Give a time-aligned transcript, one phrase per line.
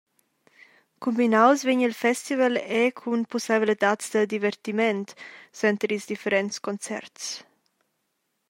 [1.01, 5.07] Cumbinaus vegn il festival era cun pusseivladads da divertiment
[5.57, 7.23] suenter ils differents concerts.